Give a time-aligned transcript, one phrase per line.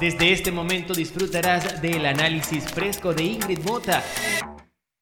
[0.00, 4.02] Desde este momento disfrutarás del análisis fresco de Ingrid Mota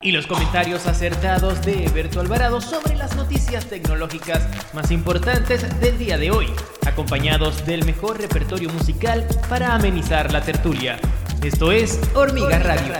[0.01, 6.17] y los comentarios acertados de Eberto Alvarado sobre las noticias tecnológicas más importantes del día
[6.17, 6.47] de hoy,
[6.87, 10.97] acompañados del mejor repertorio musical para amenizar la tertulia.
[11.43, 12.95] Esto es Hormiga Radio.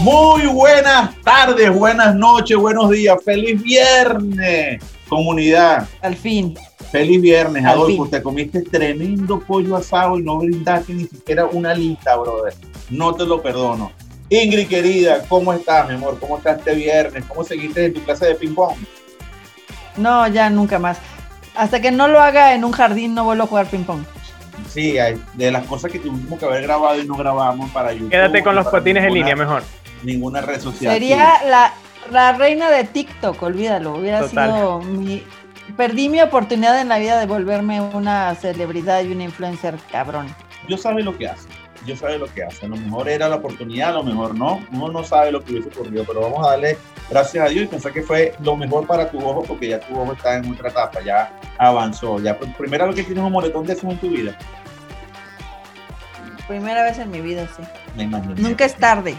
[0.00, 5.88] Muy buenas tardes, buenas noches, buenos días, feliz viernes, comunidad.
[6.02, 6.54] Al fin.
[6.90, 8.08] Feliz viernes, Adolfo.
[8.08, 12.54] Te comiste tremendo pollo asado y no brindaste ni siquiera una lista, brother.
[12.90, 13.92] No te lo perdono.
[14.28, 16.18] Ingrid, querida, ¿cómo estás, mi amor?
[16.20, 17.24] ¿Cómo estás este viernes?
[17.26, 18.76] ¿Cómo seguiste en tu clase de ping-pong?
[19.96, 20.98] No, ya nunca más.
[21.56, 24.02] Hasta que no lo haga en un jardín, no vuelvo a jugar ping-pong.
[24.68, 24.96] Sí,
[25.34, 28.10] de las cosas que tuvimos que haber grabado y no grabamos para YouTube.
[28.10, 29.62] Quédate con los patines en línea mejor.
[30.02, 30.92] Ninguna red social.
[30.92, 31.72] Sería la,
[32.10, 33.96] la, reina de TikTok, olvídalo.
[33.96, 35.24] Hubiera sido mi,
[35.70, 40.26] perdí mi oportunidad en la vida de volverme una celebridad y una influencer cabrón.
[40.68, 41.48] Yo sabe lo que hace,
[41.86, 42.66] yo sabe lo que hace.
[42.66, 44.60] A lo mejor era la oportunidad, a lo mejor no.
[44.72, 47.68] Uno no sabe lo que hubiese ocurrido, pero vamos a darle gracias a Dios y
[47.68, 50.70] pensar que fue lo mejor para tu ojo, porque ya tu ojo está en otra
[50.70, 52.20] etapa, ya avanzó.
[52.20, 54.36] Ya, primera vez que tienes un moretón de eso en tu vida.
[56.46, 57.62] Primera vez en mi vida, sí.
[57.96, 58.34] Me imagino.
[58.36, 59.14] Nunca es tarde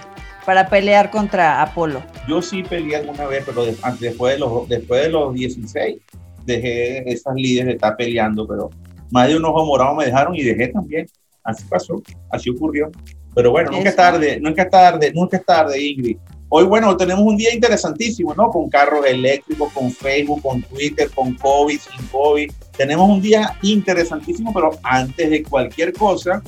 [0.46, 2.02] para pelear contra Apolo.
[2.28, 6.02] Yo sí peleé alguna vez, pero después de los, después de los 16
[6.46, 8.70] dejé esas líderes de estar peleando, pero
[9.12, 11.08] más de un ojo morado me dejaron y dejé también.
[11.44, 12.92] Así pasó, así ocurrió.
[13.34, 16.18] Pero bueno, nunca es tarde, nunca es tarde, nunca es tarde, Ingrid.
[16.54, 18.50] Hoy, bueno, tenemos un día interesantísimo, ¿no?
[18.50, 22.52] Con carros eléctricos, con Facebook, con Twitter, con COVID, sin COVID.
[22.76, 26.44] Tenemos un día interesantísimo, pero antes de cualquier cosa,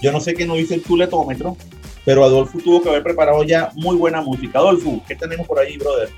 [0.00, 1.56] yo no sé qué nos dice el tuletómetro,
[2.04, 4.60] pero Adolfo tuvo que haber preparado ya muy buena música.
[4.60, 6.08] Adolfo, ¿qué tenemos por ahí, brother?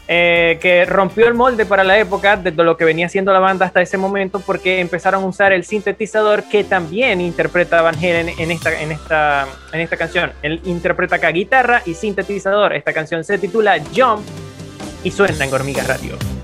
[0.09, 3.67] eh, que rompió el molde para la época de lo que venía siendo la banda
[3.67, 8.51] hasta ese momento, porque empezaron a usar el sintetizador que también interpreta Van Halen en
[8.51, 10.33] esta, en esta, en esta canción.
[10.41, 12.73] Él interpreta acá guitarra y sintetizador.
[12.73, 14.27] Esta canción se titula Jump
[15.05, 16.40] y suena en Hormiga Radio.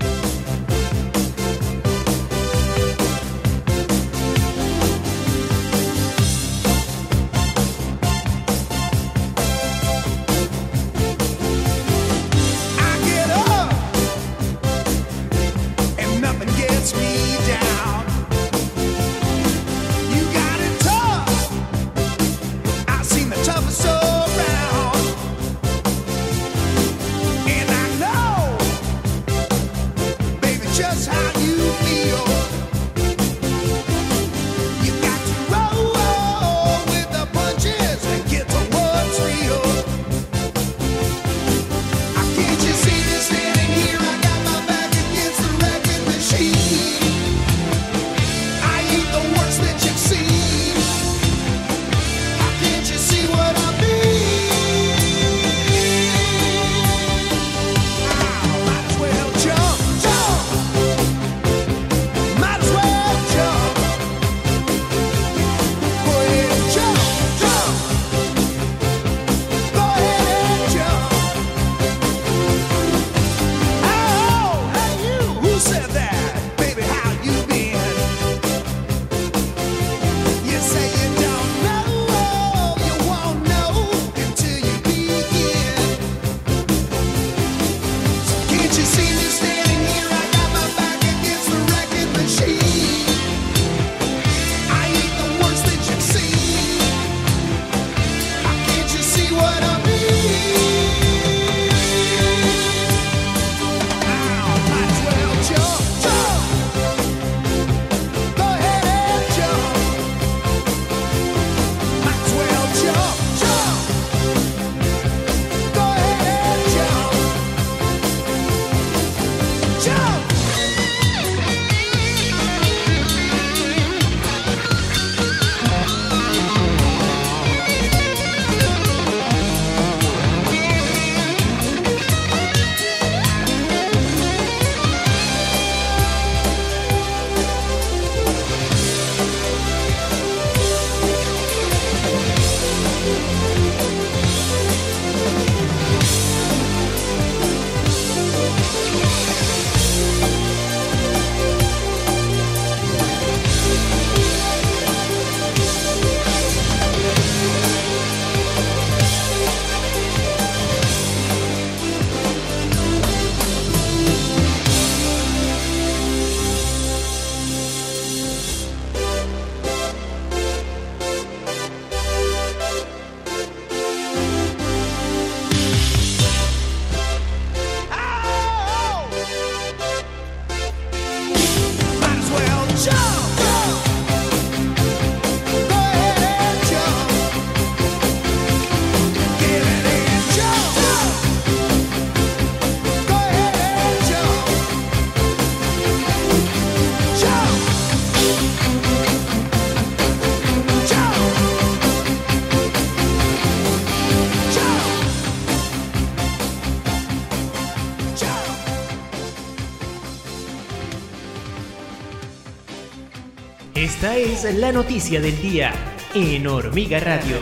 [214.15, 215.73] Esta es la noticia del día
[216.15, 217.35] en Hormiga Radio.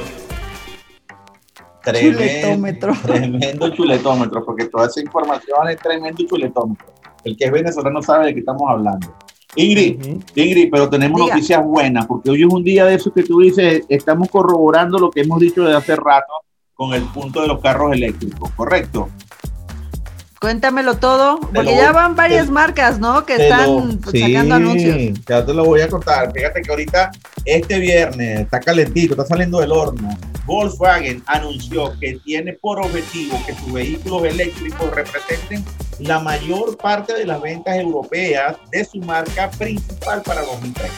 [1.84, 2.94] Tremendo, Chuletómetro.
[3.04, 6.88] Tremendo chuletómetro, porque toda esa información es tremendo chuletómetro.
[7.24, 9.16] El que es venezolano sabe de qué estamos hablando.
[9.56, 10.20] Ingrid, Ujú.
[10.34, 11.36] Ingrid, pero tenemos Diga.
[11.36, 15.12] noticias buenas, porque hoy es un día de esos que tú dices, estamos corroborando lo
[15.12, 16.34] que hemos dicho desde hace rato
[16.74, 19.10] con el punto de los carros eléctricos, ¿correcto?
[20.40, 23.26] Cuéntamelo todo, porque lo- ya van varias te- marcas, ¿no?
[23.26, 25.20] Que están lo- sacando anuncios.
[25.28, 26.32] Ya te lo voy a contar.
[26.34, 27.12] Fíjate que ahorita,
[27.46, 30.10] este viernes, está calentito, está saliendo del horno.
[30.46, 35.66] Volkswagen anunció que tiene por objetivo que sus vehículos eléctricos representen
[36.00, 40.94] la mayor parte de las ventas europeas de su marca principal para 2030.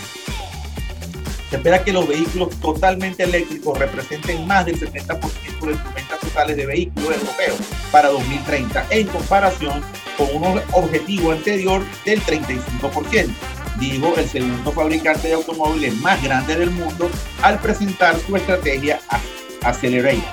[1.49, 6.57] Se espera que los vehículos totalmente eléctricos representen más del 70% de sus ventas totales
[6.57, 7.57] de vehículos europeos
[7.91, 9.81] para 2030, en comparación
[10.17, 13.29] con un objetivo anterior del 35%,
[13.79, 17.09] dijo el segundo fabricante de automóviles más grande del mundo
[17.41, 18.99] al presentar su estrategia
[19.63, 20.23] Accelerate.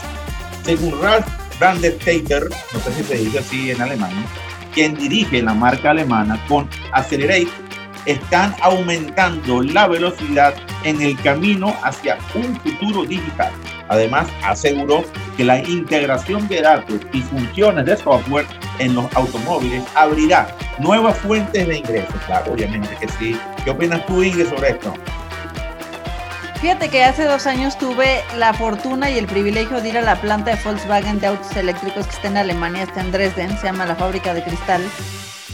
[0.65, 1.27] Según Ralf
[1.61, 4.11] Brandestater, no sé si se dice así en alemán,
[4.73, 7.49] quien dirige la marca alemana con Accelerate,
[8.07, 10.55] están aumentando la velocidad
[10.85, 13.53] en el camino hacia un futuro digital.
[13.89, 15.05] Además, aseguró
[15.37, 18.47] que la integración de datos y funciones de software
[18.79, 20.49] en los automóviles abrirá
[20.79, 22.15] nuevas fuentes de ingresos.
[22.27, 23.39] Claro, obviamente que sí.
[23.65, 24.95] ¿Qué opinas tú, Ingrid, sobre esto?
[26.61, 30.19] Fíjate que hace dos años tuve la fortuna y el privilegio de ir a la
[30.19, 33.85] planta de Volkswagen de autos eléctricos que está en Alemania, está en Dresden, se llama
[33.85, 34.83] la fábrica de cristal.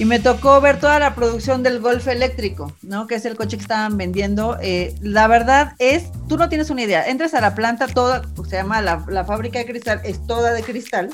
[0.01, 3.07] Y me tocó ver toda la producción del Golf eléctrico, ¿no?
[3.07, 4.57] Que es el coche que estaban vendiendo.
[4.63, 7.07] Eh, la verdad es, tú no tienes una idea.
[7.07, 10.63] Entras a la planta, toda, se llama la, la fábrica de cristal, es toda de
[10.63, 11.11] cristal,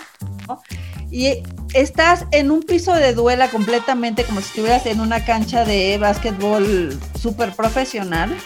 [0.46, 0.62] ¿no?
[1.10, 1.42] Y
[1.74, 6.96] estás en un piso de duela completamente como si estuvieras en una cancha de básquetbol
[7.20, 8.36] súper profesional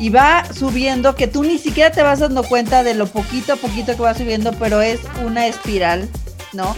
[0.00, 3.56] y va subiendo que tú ni siquiera te vas dando cuenta de lo poquito a
[3.56, 6.08] poquito que va subiendo, pero es una espiral,
[6.54, 6.74] ¿no?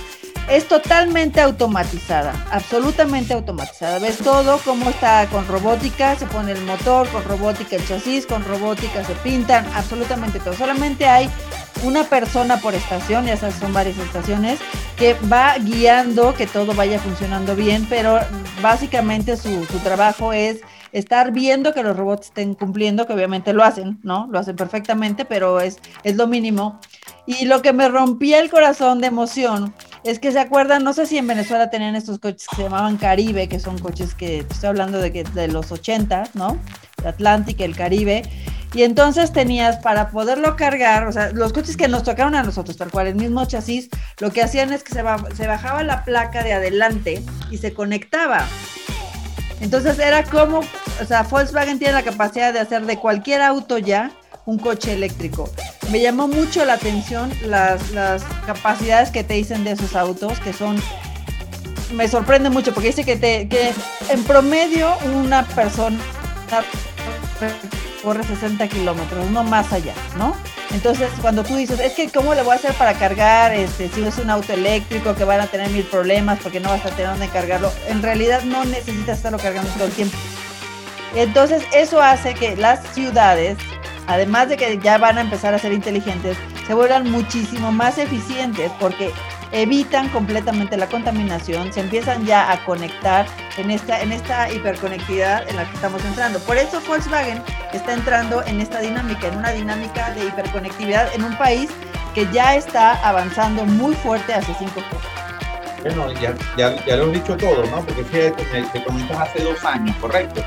[0.49, 3.99] Es totalmente automatizada, absolutamente automatizada.
[3.99, 8.45] Ves todo cómo está con robótica, se pone el motor, con robótica el chasis, con
[8.45, 10.55] robótica se pintan, absolutamente todo.
[10.55, 11.31] Solamente hay
[11.83, 14.61] una persona por estación, ya sabes, son varias estaciones,
[14.97, 18.21] que va guiando que todo vaya funcionando bien, pero
[18.63, 20.61] básicamente su, trabajo es
[20.93, 24.29] estar viendo que los robots estén cumpliendo, que obviamente lo hacen, ¿no?
[24.31, 26.81] Lo hacen perfectamente, pero es, es lo mínimo.
[27.27, 31.07] Y lo que me rompía el corazón de emoción es que se acuerdan, no sé
[31.07, 34.69] si en Venezuela tenían estos coches que se llamaban Caribe, que son coches que estoy
[34.69, 36.59] hablando de, que, de los 80, ¿no?
[36.99, 38.23] El Atlántico, el Caribe.
[38.75, 42.77] Y entonces tenías para poderlo cargar, o sea, los coches que nos tocaron a nosotros,
[42.77, 45.03] tal cual, el mismo chasis, lo que hacían es que se,
[45.37, 48.47] se bajaba la placa de adelante y se conectaba.
[49.61, 54.11] Entonces era como, o sea, Volkswagen tiene la capacidad de hacer de cualquier auto ya
[54.47, 55.51] un coche eléctrico.
[55.91, 60.53] Me llamó mucho la atención las, las capacidades que te dicen de esos autos, que
[60.53, 60.77] son
[61.93, 63.73] me sorprende mucho porque dice que, te, que
[64.09, 65.99] en promedio una persona
[68.03, 70.35] corre 60 kilómetros, no más allá, ¿no?
[70.73, 74.03] Entonces, cuando tú dices, es que ¿cómo le voy a hacer para cargar este, si
[74.03, 77.11] es un auto eléctrico que van a tener mil problemas porque no vas a tener
[77.11, 77.73] dónde cargarlo?
[77.89, 80.17] En realidad no necesitas estarlo cargando todo el tiempo.
[81.15, 83.57] Entonces, eso hace que las ciudades,
[84.07, 88.71] además de que ya van a empezar a ser inteligentes, se vuelvan muchísimo más eficientes
[88.81, 89.13] porque
[89.53, 95.57] evitan completamente la contaminación, se empiezan ya a conectar en esta, en esta hiperconectividad en
[95.57, 96.41] la que estamos entrando.
[96.41, 97.41] Por eso Volkswagen
[97.73, 101.71] está entrando en esta dinámica, en una dinámica de hiperconectividad en un país
[102.15, 104.83] que ya está avanzando muy fuerte hacia 5G.
[105.83, 107.85] Bueno, ya, ya, ya lo he dicho todo, ¿no?
[107.85, 110.43] Porque fíjate, me, te comentas hace dos años, ¿correcto?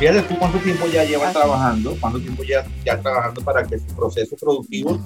[0.00, 3.94] Fíjate tú cuánto tiempo ya llevas trabajando, cuánto tiempo ya, ya trabajando para que su
[3.94, 4.98] proceso productivo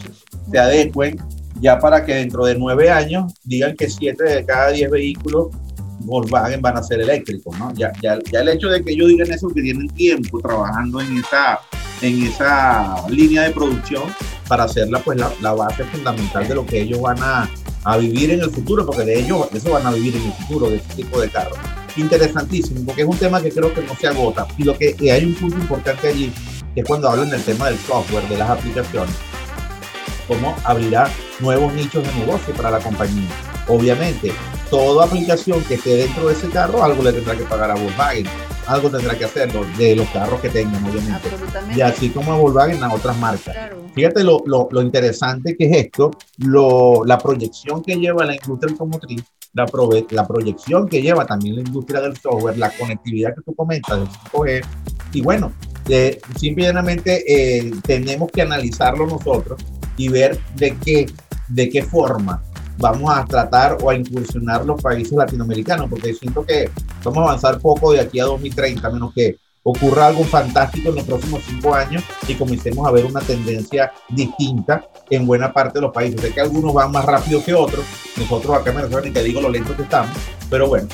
[0.48, 1.20] se adecuen
[1.60, 5.48] ya para que dentro de nueve años digan que siete de cada diez vehículos
[6.00, 7.74] Volkswagen van a ser eléctricos, ¿no?
[7.74, 11.18] Ya, ya, ya el hecho de que ellos digan eso, que tienen tiempo trabajando en
[11.18, 11.58] esa,
[12.00, 14.04] en esa línea de producción
[14.46, 17.50] para hacerla pues la, la base fundamental de lo que ellos van a,
[17.82, 20.70] a vivir en el futuro, porque de ellos eso van a vivir en el futuro,
[20.70, 21.58] de este tipo de carros.
[21.96, 24.46] Interesantísimo, porque es un tema que creo que no se agota.
[24.58, 26.32] Y lo que y hay un punto importante allí,
[26.74, 29.14] que es cuando hablan del tema del software, de las aplicaciones,
[30.26, 31.08] cómo abrirá
[31.40, 33.28] nuevos nichos de negocio para la compañía.
[33.68, 34.32] Obviamente,
[34.70, 38.26] toda aplicación que esté dentro de ese carro, algo le tendrá que pagar a Volkswagen,
[38.66, 41.28] algo tendrá que hacerlo de los carros que tengan, obviamente.
[41.74, 43.54] Y así como a Volkswagen, a otras marcas.
[43.54, 43.84] Claro.
[43.94, 48.72] Fíjate lo, lo, lo, interesante que es esto, lo, la proyección que lleva la industria
[48.72, 49.22] automotriz,
[49.54, 53.54] la, prove, la proyección que lleva también la industria del software, la conectividad que tú
[53.54, 54.64] comentas del 5G,
[55.12, 55.52] y bueno,
[55.86, 59.60] Eh, simplemente eh, tenemos que analizarlo nosotros
[59.98, 61.06] y ver de qué,
[61.48, 62.42] de qué forma
[62.78, 66.70] vamos a tratar o a incursionar los países latinoamericanos, porque siento que
[67.04, 71.04] vamos a avanzar poco de aquí a 2030, menos que ocurra algo fantástico en los
[71.04, 75.92] próximos cinco años y comencemos a ver una tendencia distinta en buena parte de los
[75.92, 76.20] países.
[76.20, 77.84] Sé que algunos van más rápido que otros,
[78.16, 80.16] nosotros acá en Venezuela ni te digo lo lento que estamos,
[80.48, 80.88] pero bueno,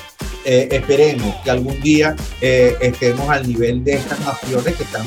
[0.44, 5.06] eh, esperemos que algún día eh, estemos al nivel de estas naciones que están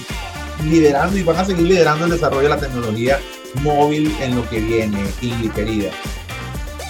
[0.70, 3.20] liderando y van a seguir liderando el desarrollo de la tecnología
[3.62, 5.92] móvil en lo que viene, y querida.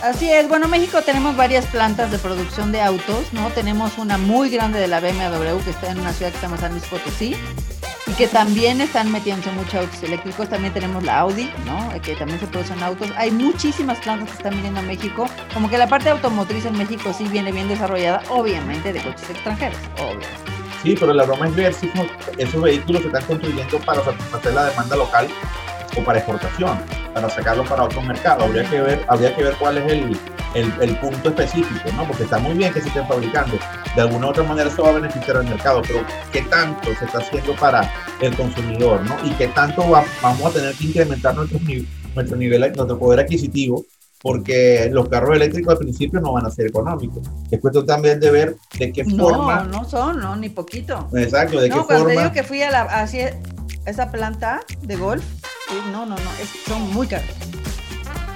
[0.04, 3.48] Así es, bueno, México tenemos varias plantas de producción de autos, ¿no?
[3.52, 6.58] Tenemos una muy grande de la BMW que está en una ciudad que se llama
[6.58, 7.38] San Luis Potosí
[8.06, 10.50] y que también están metiéndose muchos autos eléctricos.
[10.50, 11.90] También tenemos la Audi, ¿no?
[12.02, 13.12] Que también se producen autos.
[13.16, 15.26] Hay muchísimas plantas que están viniendo a México.
[15.54, 19.80] Como que la parte automotriz en México sí viene bien desarrollada, obviamente, de coches extranjeros,
[20.00, 20.28] obviamente.
[20.84, 21.90] Sí, pero la broma es ver si
[22.38, 25.30] esos vehículos se están construyendo para satisfacer la demanda local
[25.98, 26.78] o para exportación,
[27.14, 28.44] para sacarlo para otro mercado.
[28.46, 30.18] Habría que ver, habría que ver cuál es el,
[30.56, 32.06] el, el, punto específico, ¿no?
[32.08, 33.58] Porque está muy bien que se estén fabricando.
[33.96, 36.00] De alguna u otra manera eso va a beneficiar al mercado, pero
[36.32, 37.90] ¿qué tanto se está haciendo para
[38.22, 39.16] el consumidor, ¿no?
[39.26, 41.60] Y qué tanto vamos a tener que incrementar nuestro,
[42.16, 43.84] nuestro nivel, nuestro poder adquisitivo
[44.24, 47.28] porque los carros eléctricos al principio no van a ser económicos.
[47.52, 49.66] Es cuestión también de ver de qué forma.
[49.66, 51.10] No, no son, no, ni poquito.
[51.14, 51.88] Exacto, de qué forma.
[51.88, 53.38] Cuando digo que fui a la, hacia
[53.86, 55.26] esa planta de golf,
[55.92, 56.32] no, no, no,
[56.68, 57.28] son muy caros.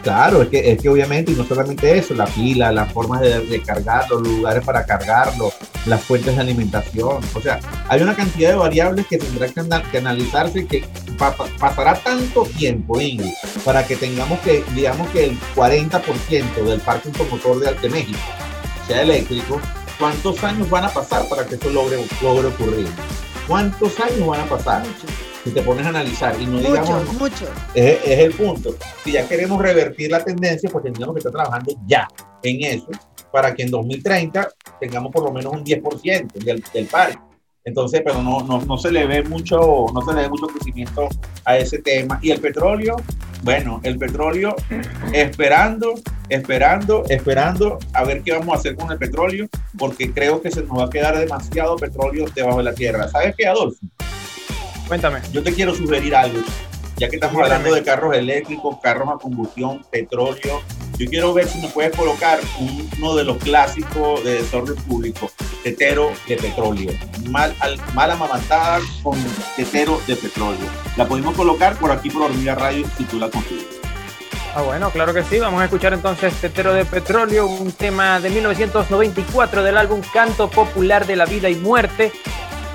[0.03, 3.61] Claro, es que, es que obviamente, y no solamente eso, la pila, las formas de,
[3.65, 5.51] cargarlo, los lugares para cargarlo,
[5.85, 7.19] las fuentes de alimentación.
[7.33, 10.85] O sea, hay una cantidad de variables que tendrán que, analizarse que
[11.59, 13.33] pasará tanto tiempo, Ingrid,
[13.65, 18.19] para que tengamos que, digamos que el 40% del parque automotor de Alte México
[18.87, 19.59] sea eléctrico.
[19.99, 22.87] ¿Cuántos años van a pasar para que eso logre, logre ocurrir?
[23.47, 24.83] ¿Cuántos años van a pasar?
[25.47, 27.13] Si te pones a analizar y no digamos...
[27.13, 28.75] Mucho, Es, es, el punto.
[29.03, 32.07] Si ya queremos revertir la tendencia, pues tendríamos que estar trabajando ya
[32.43, 32.89] en eso
[33.31, 34.49] para que en 2030
[34.79, 37.19] tengamos por lo menos un 10% del, del parque.
[37.63, 41.09] Entonces, pero no, no, no, se le ve mucho, no se le ve mucho crecimiento
[41.43, 42.17] a ese tema.
[42.21, 42.95] Y el petróleo,
[43.43, 44.55] bueno, el petróleo,
[45.11, 45.95] esperando,
[46.29, 50.63] esperando, esperando a ver qué vamos a hacer con el petróleo, porque creo que se
[50.63, 53.09] nos va a quedar demasiado petróleo debajo de la tierra.
[53.09, 53.79] ¿Sabes qué, Adolfo?
[54.87, 55.19] Cuéntame.
[55.31, 56.39] Yo te quiero sugerir algo.
[56.97, 60.63] Ya que estamos hablando de carros eléctricos, carros a combustión, petróleo,
[60.97, 62.39] yo quiero ver si me puedes colocar
[62.97, 65.29] uno de los clásicos de desorden público,
[65.61, 66.91] tetero de petróleo.
[67.29, 67.53] Mal,
[67.93, 69.15] mal amamantada con
[69.55, 70.65] tetero de petróleo.
[70.95, 73.77] La podemos colocar por aquí por Hormiga Radio si tú la consigues.
[74.55, 75.37] Ah, bueno, claro que sí.
[75.37, 81.05] Vamos a escuchar entonces Tetero de Petróleo, un tema de 1994 del álbum Canto Popular
[81.05, 82.11] de la Vida y Muerte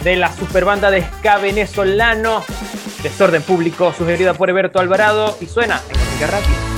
[0.02, 2.44] de la superbanda de ska venezolano
[3.02, 6.71] Desorden Público, sugerida por Eberto Alvarado y suena en Música.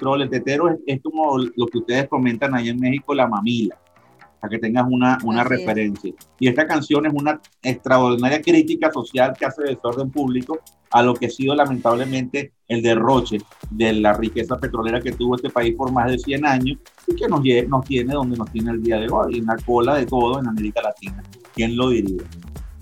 [0.00, 3.76] Petróleo, el tetero es, es como lo que ustedes comentan ahí en México, la mamila,
[4.40, 5.58] para que tengas una, una Así es.
[5.60, 6.12] referencia.
[6.38, 10.58] Y esta canción es una extraordinaria crítica social que hace desorden público
[10.92, 13.38] a lo que ha sido lamentablemente el derroche
[13.70, 17.28] de la riqueza petrolera que tuvo este país por más de 100 años y que
[17.28, 20.40] nos, nos tiene donde nos tiene el día de hoy, en la cola de todo
[20.40, 21.22] en América Latina.
[21.54, 22.22] ¿Quién lo diría?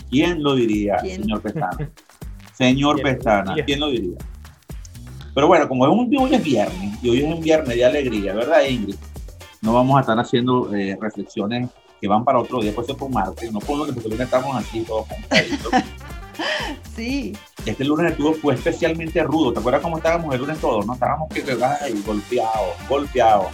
[0.08, 1.22] ¿Quién lo diría, ¿Quién?
[1.22, 1.90] señor Pestana?
[2.54, 3.54] Señor ¿Quién Pestana?
[3.66, 4.16] ¿quién lo diría?
[5.38, 8.34] Pero bueno, como es un, hoy es viernes y hoy es un viernes de alegría,
[8.34, 8.96] ¿verdad, Ingrid?
[9.60, 11.70] No vamos a estar haciendo eh, reflexiones
[12.00, 14.56] que van para otro día, pues eso por martes, no por lunes, porque lunes estamos
[14.56, 15.72] aquí todos juntaditos.
[16.96, 17.36] Sí.
[17.64, 19.52] Este lunes estuvo, fue especialmente rudo.
[19.52, 20.84] ¿Te acuerdas cómo estábamos el lunes todos?
[20.84, 21.44] No estábamos que
[21.80, 23.46] ay, golpeados, golpeados.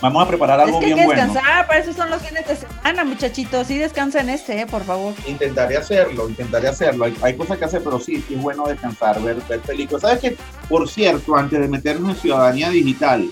[0.00, 1.22] Vamos a preparar Es algo hay bien que bueno.
[1.22, 3.66] descansar, para eso son los fines de semana, muchachitos.
[3.66, 5.12] Sí, descansen este, eh, por favor.
[5.26, 7.06] Intentaré hacerlo, intentaré hacerlo.
[7.06, 10.02] Hay, hay cosas que hacer, pero sí, sí es bueno descansar, ver, ver películas.
[10.02, 10.36] ¿Sabes qué?
[10.68, 13.28] Por cierto, antes de meternos en ciudadanía digital,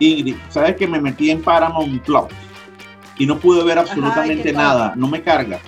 [0.00, 2.24] Ingrid, ¿sabes que me metí en Paramount Plus?
[3.18, 5.60] Y no pude ver absolutamente nada, no me carga.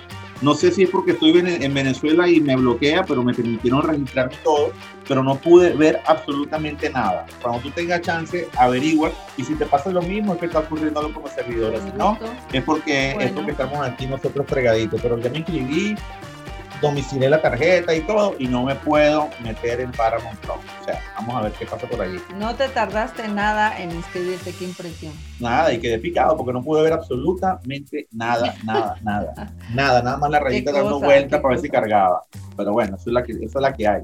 [0.43, 3.81] No sé si es porque estoy en, en Venezuela y me bloquea, pero me permitieron
[3.81, 4.73] registrarme todo,
[5.07, 7.25] pero no pude ver absolutamente nada.
[7.41, 9.11] Cuando tú tengas chance, averigua.
[9.37, 11.81] Y si te pasa lo mismo, es que está ocurriendo algo como servidores.
[11.83, 12.19] Si no,
[12.51, 15.95] es porque, es porque estamos aquí nosotros fregaditos, pero ya me inscribí,
[16.83, 20.57] domicilé la tarjeta y todo, y no me puedo meter en Paramount Plus.
[20.81, 22.19] O sea, vamos a ver qué pasa por allí.
[22.37, 25.13] No te tardaste nada en inscribirte, qué impresión.
[25.39, 29.33] Nada, y quedé picado porque no pude ver absolutamente nada, nada, nada.
[29.73, 32.21] Nada, nada más la rayita dando vuelta para ver si cargaba.
[32.55, 34.01] Pero bueno, eso es la que, eso es la que hay.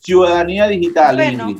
[0.00, 1.56] Ciudadanía digital, Bueno.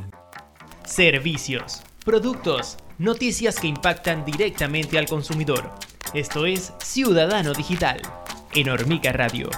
[0.84, 5.70] Servicios, productos, noticias que impactan directamente al consumidor.
[6.12, 8.00] Esto es Ciudadano Digital
[8.54, 9.48] en Hormiga Radio.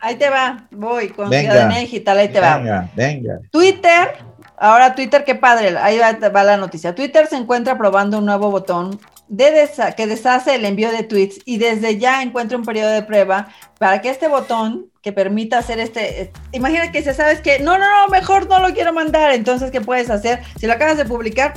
[0.00, 1.50] Ahí te va, voy con Venga.
[1.52, 2.58] Ciudadanía Digital, ahí te va.
[2.58, 3.38] Venga, venga.
[3.50, 4.16] Twitter,
[4.56, 6.94] ahora Twitter, qué padre, ahí va, va la noticia.
[6.94, 11.40] Twitter se encuentra probando un nuevo botón de desa- que deshace el envío de tweets
[11.44, 15.80] y desde ya encuentra un periodo de prueba para que este botón que permita hacer
[15.80, 19.32] este, eh, imagina que se sabes que no, no, no, mejor no lo quiero mandar,
[19.32, 20.40] entonces ¿qué puedes hacer?
[20.58, 21.54] Si lo acabas de publicar,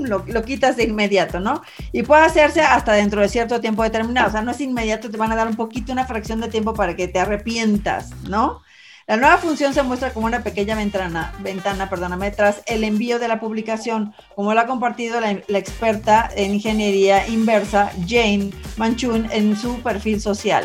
[0.00, 1.62] Lo, lo quitas de inmediato, ¿no?
[1.92, 5.16] Y puede hacerse hasta dentro de cierto tiempo determinado, o sea, no es inmediato, te
[5.16, 8.62] van a dar un poquito, una fracción de tiempo para que te arrepientas, ¿no?
[9.06, 13.28] La nueva función se muestra como una pequeña ventana, ventana perdóname, tras el envío de
[13.28, 19.56] la publicación, como lo ha compartido la, la experta en ingeniería inversa Jane Manchun en
[19.56, 20.64] su perfil social,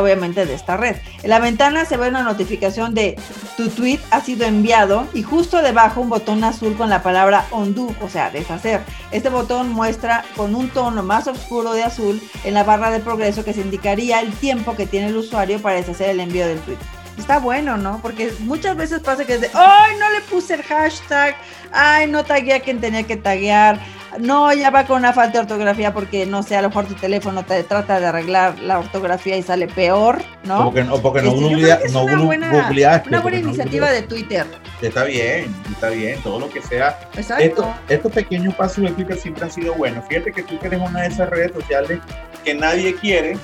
[0.00, 0.96] obviamente de esta red.
[1.22, 3.16] En la ventana se ve una notificación de
[3.56, 7.94] tu tweet ha sido enviado y justo debajo un botón azul con la palabra undo,
[8.00, 8.82] o sea, deshacer.
[9.10, 13.44] Este botón muestra con un tono más oscuro de azul en la barra de progreso
[13.44, 16.78] que se indicaría el tiempo que tiene el usuario para deshacer el envío del tweet.
[17.18, 18.00] Está bueno, ¿no?
[18.02, 21.34] Porque muchas veces pasa que es de, ¡ay, no le puse el hashtag!
[21.72, 23.80] ¡Ay, no tagué a quien tenía que taguear!
[24.20, 26.94] No, ya va con una falta de ortografía porque, no sé, a lo mejor tu
[26.94, 30.60] teléfono te trata de arreglar la ortografía y sale peor, ¿no?
[30.60, 33.90] O porque, o porque no, Este, googlea- no una buena- googleaste, Una buena no iniciativa
[33.90, 34.46] de Twitter.
[34.80, 37.44] Está bien, está bien, todo lo que sea Exacto.
[37.44, 40.04] Estos, estos pequeños pasos de Twitter siempre han sido buenos.
[40.08, 42.00] Fíjate que Twitter es una de esas redes sociales
[42.44, 43.36] que nadie quiere,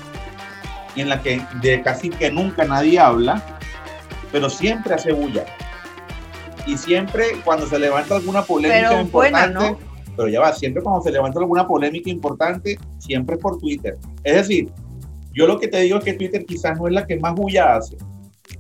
[0.97, 3.43] en la que de casi que nunca nadie habla,
[4.31, 5.45] pero siempre hace bulla.
[6.67, 9.92] Y siempre cuando se levanta alguna polémica Pero buena, importante, ¿no?
[10.17, 13.97] Pero ya va, siempre cuando se levanta alguna polémica importante, siempre es por Twitter.
[14.25, 14.71] Es decir,
[15.33, 17.77] yo lo que te digo es que Twitter quizás no es la que más bulla
[17.77, 17.97] hace,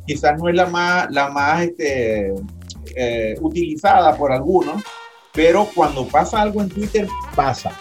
[0.06, 2.32] quizás no es la más, la más este,
[2.96, 4.82] eh, utilizada por algunos,
[5.32, 7.72] pero cuando pasa algo en Twitter, pasa,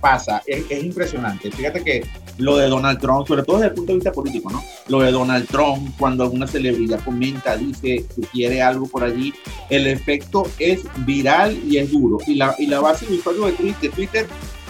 [0.00, 1.50] pasa, es, es impresionante.
[1.50, 2.02] Fíjate que
[2.38, 4.62] lo de Donald Trump, sobre todo desde el punto de vista político, ¿no?
[4.88, 9.32] Lo de Donald Trump, cuando alguna celebridad comenta, dice que quiere algo por allí,
[9.70, 12.18] el efecto es viral y es duro.
[12.26, 14.26] Y la, y la base de usuario de Twitter, Twitter,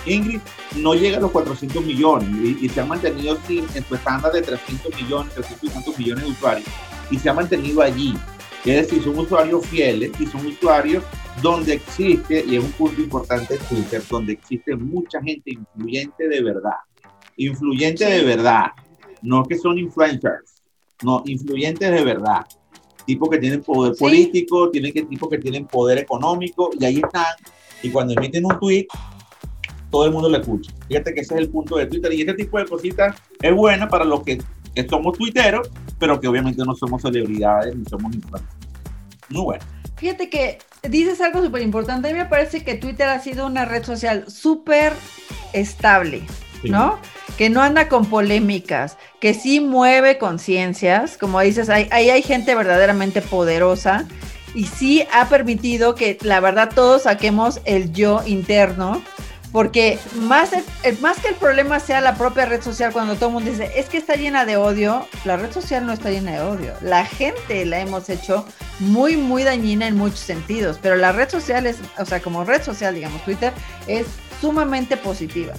[0.06, 0.40] Ingrid,
[0.76, 4.32] no llega a los 400 millones y, y se ha mantenido sin, en su estándar
[4.32, 6.68] de 300 millones, 300 y tantos millones de usuarios.
[7.10, 8.14] Y se ha mantenido allí.
[8.64, 11.04] Es decir, son usuarios fieles y son usuarios
[11.42, 16.76] donde existe, y es un punto importante Twitter, donde existe mucha gente influyente de verdad.
[17.36, 18.66] Influyente de verdad.
[19.22, 20.62] No que son influencers,
[21.02, 22.44] no, influyentes de verdad.
[23.06, 24.00] Tipos que tienen poder Sí.
[24.00, 27.24] político, tienen que, tipos que tienen poder económico, y ahí están.
[27.82, 28.86] Y cuando emiten un tweet,
[29.90, 30.72] todo el mundo lo escucha.
[30.88, 32.12] Fíjate que ese es el punto de Twitter.
[32.12, 34.38] Y este tipo de cositas es buena para los que,
[34.74, 38.52] que somos tuiteros, pero que obviamente no somos celebridades ni somos influencers.
[39.30, 39.64] Muy bueno.
[39.96, 42.08] Fíjate que dices algo súper importante.
[42.08, 44.92] A mí me parece que Twitter ha sido una red social súper
[45.52, 46.22] estable,
[46.62, 46.70] Sí.
[46.70, 46.98] ¿no?
[47.36, 53.20] Que no anda con polémicas, que sí mueve conciencias, como dices, ahí hay, gente verdaderamente
[53.22, 54.06] poderosa
[54.54, 59.02] y sí ha permitido que la verdad todos saquemos el yo interno
[59.54, 60.50] porque más,
[61.00, 63.88] más que el problema sea la propia red social, cuando todo el mundo dice, es
[63.88, 66.72] que está llena de odio, la red social no está llena de odio.
[66.80, 68.44] La gente la hemos hecho
[68.80, 72.64] muy, muy dañina en muchos sentidos, pero la red social es, o sea, como red
[72.64, 73.52] social, digamos, Twitter,
[73.86, 74.06] es
[74.40, 75.54] sumamente positiva.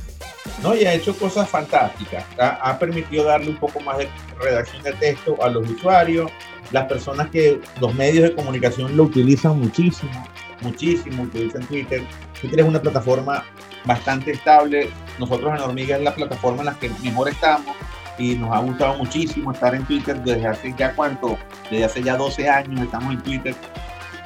[0.62, 2.26] No, y ha hecho cosas fantásticas.
[2.40, 6.32] Ha, ha permitido darle un poco más de redacción de texto a los usuarios,
[6.72, 10.28] las personas que los medios de comunicación lo utilizan muchísimo,
[10.62, 12.04] muchísimo, utilizan Twitter.
[12.40, 13.44] Twitter es una plataforma
[13.86, 14.90] bastante estable.
[15.20, 17.76] Nosotros en Hormiga es la plataforma en la que mejor estamos
[18.18, 21.38] y nos ha gustado muchísimo estar en Twitter desde hace ya cuánto,
[21.70, 23.56] desde hace ya 12 años estamos en Twitter.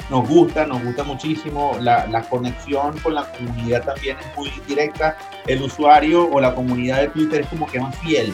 [0.10, 1.78] Nos gusta, nos gusta muchísimo.
[1.82, 5.18] La, la conexión con la comunidad también es muy directa.
[5.48, 8.32] El usuario o la comunidad de Twitter es como que más fiel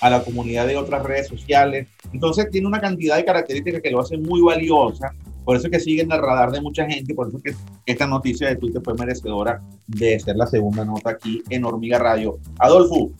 [0.00, 1.86] a la comunidad de otras redes sociales.
[2.12, 5.12] Entonces tiene una cantidad de características que lo hace muy valiosa
[5.44, 7.54] por eso que sigue en el radar de mucha gente, por eso que
[7.86, 12.38] esta noticia de Twitter fue merecedora de ser la segunda nota aquí en Hormiga Radio.
[12.58, 13.10] Adolfo.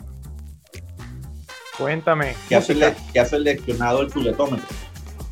[1.76, 2.34] Cuéntame.
[2.48, 4.68] ¿Qué hace, el, ¿qué hace el leccionado el chuletómetro?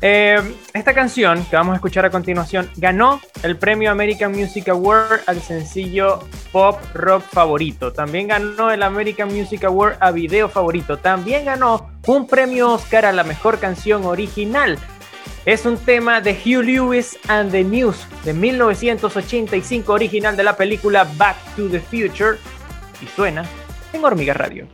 [0.03, 0.41] Eh,
[0.73, 5.41] esta canción que vamos a escuchar a continuación ganó el premio American Music Award al
[5.41, 7.93] sencillo pop rock favorito.
[7.93, 10.97] También ganó el American Music Award a video favorito.
[10.97, 14.79] También ganó un premio Oscar a la mejor canción original.
[15.45, 21.07] Es un tema de Hugh Lewis and the News de 1985, original de la película
[21.17, 22.37] Back to the Future,
[23.01, 23.43] y suena
[23.93, 24.67] en Hormiga Radio.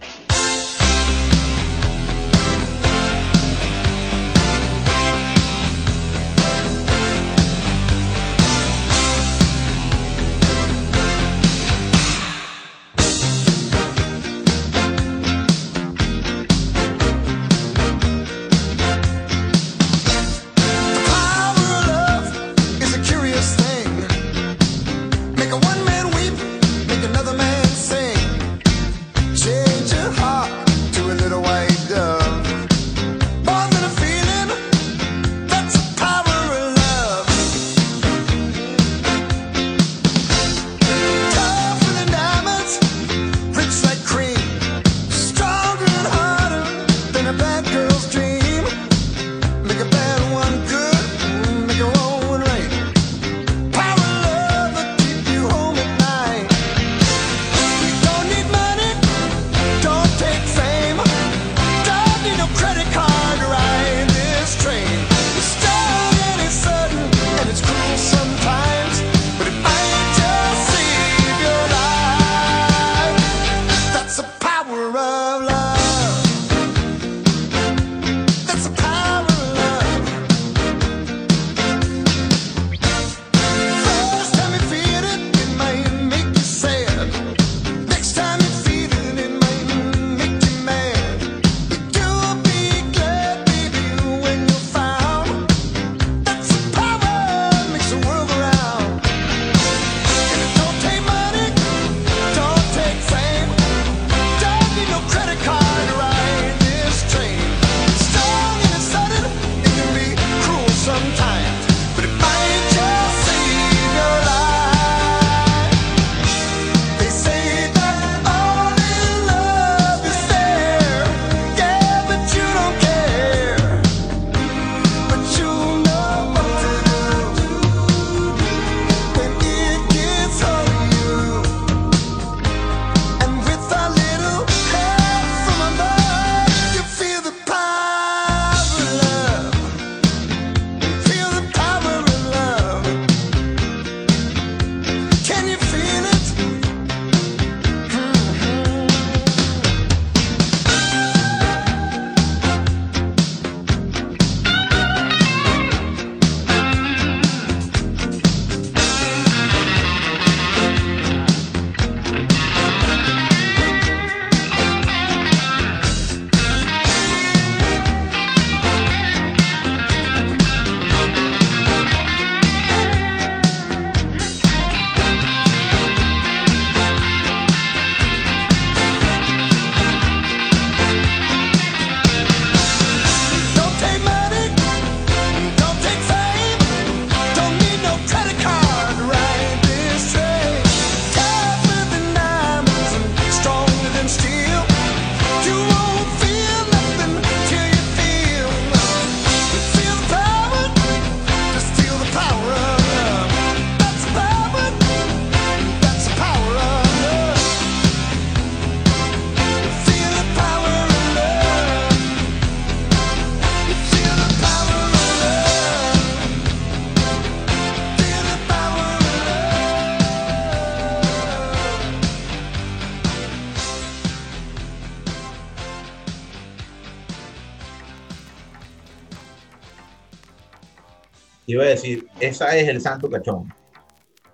[232.27, 233.53] Esa es el santo cachón.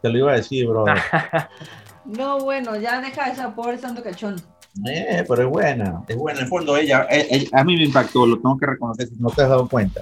[0.01, 0.85] Te lo iba a decir, bro.
[2.05, 4.35] No, bueno, ya deja esa pobre santo cachón.
[4.85, 6.39] Eh, pero es buena, es buena.
[6.39, 9.15] En el fondo, ella, eh, eh, a mí me impactó, lo tengo que reconocer si
[9.19, 10.01] no te has dado cuenta.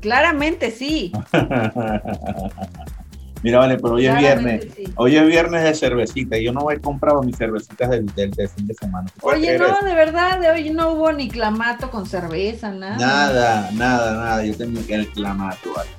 [0.00, 1.12] Claramente sí.
[3.42, 4.66] Mira, vale, pero hoy es viernes.
[4.76, 4.84] sí.
[4.96, 8.48] Hoy es viernes de cervecita y yo no he comprado mis cervecitas del, del, del
[8.48, 9.06] fin de semana.
[9.14, 9.84] ¿Tú puedes Oye, no, eso?
[9.84, 12.96] de verdad, de hoy no hubo ni clamato con cerveza, nada.
[12.98, 14.44] Nada, nada, nada.
[14.44, 15.72] Yo tenía que el clamato.
[15.74, 15.90] vale.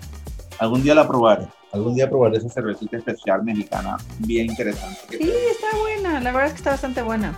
[0.60, 1.48] Algún día la probaré.
[1.74, 5.18] Algún día probaré esa cervecita especial mexicana, bien interesante.
[5.18, 7.34] Sí, está buena, la verdad es que está bastante buena.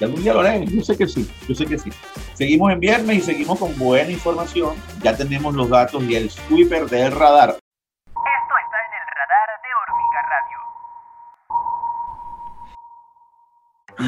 [0.00, 1.90] Y algún día lo haré, yo sé que sí, yo sé que sí.
[2.34, 4.74] Seguimos en viernes y seguimos con buena información.
[5.02, 7.58] Ya tenemos los datos y el sweeper del radar.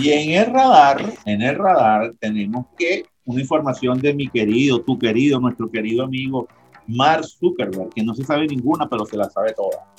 [0.01, 4.99] Y en el radar, en el radar tenemos que una información de mi querido, tu
[4.99, 6.49] querido, nuestro querido amigo
[6.87, 9.95] Mark Zuckerberg, que no se sabe ninguna, pero se la sabe toda.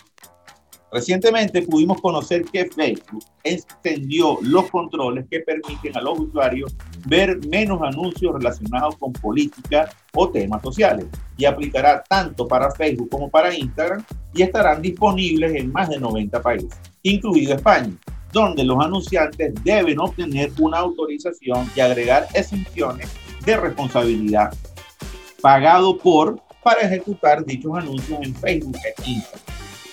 [0.92, 6.76] Recientemente pudimos conocer que Facebook extendió los controles que permiten a los usuarios
[7.08, 13.30] ver menos anuncios relacionados con política o temas sociales y aplicará tanto para Facebook como
[13.30, 17.92] para Instagram y estarán disponibles en más de 90 países, incluido España,
[18.36, 23.10] donde los anunciantes deben obtener una autorización y agregar exenciones
[23.46, 24.54] de responsabilidad
[25.42, 29.42] pagado por para ejecutar dichos anuncios en Facebook e Instagram.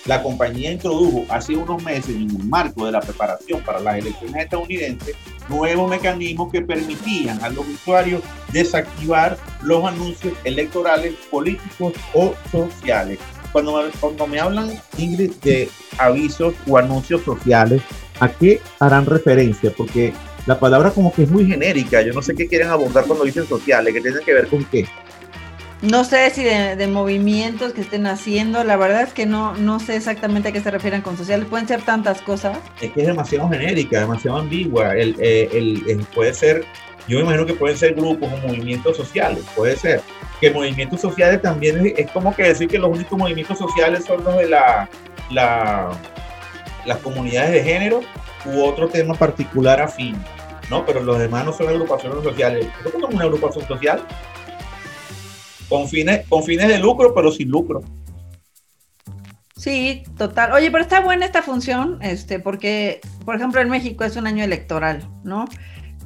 [0.05, 4.43] La compañía introdujo hace unos meses en el marco de la preparación para las elecciones
[4.43, 5.15] estadounidenses
[5.47, 13.19] nuevos mecanismos que permitían a los usuarios desactivar los anuncios electorales, políticos o sociales.
[13.53, 17.81] Cuando me, cuando me hablan, Ingrid, de avisos o anuncios sociales,
[18.19, 19.71] ¿a qué harán referencia?
[19.75, 20.13] Porque
[20.45, 22.01] la palabra como que es muy genérica.
[22.01, 24.85] Yo no sé qué quieren abordar cuando dicen sociales, que tienen que ver con qué.
[25.81, 29.81] No sé si de, de movimientos que estén haciendo, la verdad es que no, no
[29.81, 32.57] sé exactamente a qué se refieren con sociales, pueden ser tantas cosas.
[32.79, 34.95] es que es demasiado genérica, demasiado ambigua.
[34.95, 36.63] El, eh, el- el- puede ser,
[37.09, 40.01] yo me imagino que pueden ser grupos o movimientos sociales, puede ser.
[40.39, 44.23] Que movimientos sociales también es, es como que decir que los únicos movimientos sociales son
[44.23, 44.89] los de la,
[45.31, 45.91] la-
[46.85, 48.01] las comunidades de género
[48.45, 50.15] u otro tema particular afín,
[50.69, 50.85] ¿no?
[50.85, 52.67] Pero los demás no son agrupaciones sociales.
[52.79, 54.05] ¿Eso es como una agrupación social?
[55.69, 57.81] Con fines, con fines de lucro, pero sin lucro.
[59.55, 60.51] Sí, total.
[60.51, 64.43] Oye, pero está buena esta función, este, porque, por ejemplo, en México es un año
[64.43, 65.45] electoral, ¿no?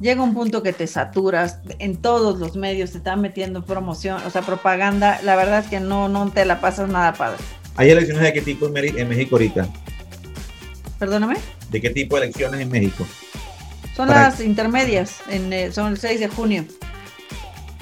[0.00, 4.30] Llega un punto que te saturas, en todos los medios te están metiendo promoción, o
[4.30, 7.38] sea, propaganda, la verdad es que no, no te la pasas nada padre.
[7.74, 9.68] ¿Hay elecciones de qué tipo en México ahorita?
[10.98, 11.36] Perdóname.
[11.70, 13.06] ¿De qué tipo de elecciones en México?
[13.96, 16.64] Son Para- las intermedias, en, eh, son el 6 de junio.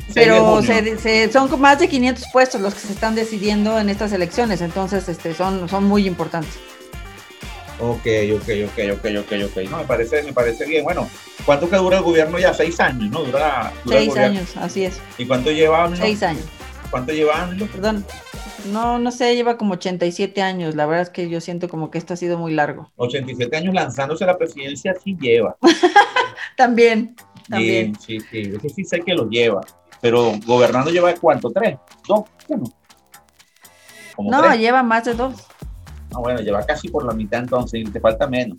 [0.07, 0.63] 6 de Pero junio.
[0.63, 4.61] se, se- son más de 500 puestos los que se están decidiendo en estas elecciones,
[4.61, 6.53] entonces este, son, son muy importantes.
[7.79, 9.71] Ok, ok, ok, ok, ok, ok.
[9.71, 10.83] No, me parece, me parece bien.
[10.85, 11.11] Bueno,
[11.45, 12.55] ¿cuánto que dura el gobierno ya?
[12.55, 13.21] Seis años, ¿no?
[13.23, 14.99] Dura, dura Seis años, así es.
[15.19, 15.97] ¿Y cuánto lleva AMLO?
[15.99, 16.45] Seis años.
[16.91, 17.67] ¿Cuánto lleva AMLO?
[17.67, 18.07] Perdón.
[18.73, 20.75] No, no sé, lleva como 87 años.
[20.75, 22.91] La verdad es que yo siento como que esto ha sido muy largo.
[22.97, 25.57] 87 años lanzándose a la presidencia, sí lleva.
[26.57, 27.15] También,
[27.49, 27.95] también.
[28.01, 28.69] Sí, sí, sí.
[28.75, 29.61] Sí sé que lo lleva.
[30.01, 31.51] Pero gobernando lleva cuánto?
[31.51, 31.77] ¿Tres?
[32.07, 32.25] ¿Dos?
[32.49, 32.65] ¿Uno?
[34.15, 34.59] Como No, tres.
[34.59, 35.35] lleva más de dos.
[36.15, 38.57] Ah, bueno, lleva casi por la mitad entonces, te falta menos.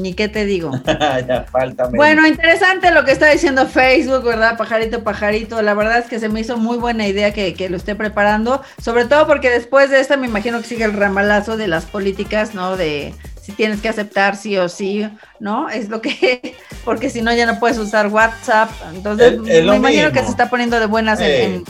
[0.00, 0.72] Ni qué te digo.
[0.86, 1.88] ya falta.
[1.88, 4.56] Bueno, interesante lo que está diciendo Facebook, ¿verdad?
[4.56, 5.62] Pajarito, pajarito.
[5.62, 8.62] La verdad es que se me hizo muy buena idea que, que lo esté preparando.
[8.82, 12.54] Sobre todo porque después de esta me imagino que sigue el ramalazo de las políticas,
[12.54, 12.76] ¿no?
[12.76, 15.06] De si tienes que aceptar sí o sí,
[15.38, 15.68] ¿no?
[15.68, 18.70] Es lo que, porque si no ya no puedes usar WhatsApp.
[18.94, 20.12] Entonces, me imagino mismo.
[20.12, 21.64] que se está poniendo de buenas en-.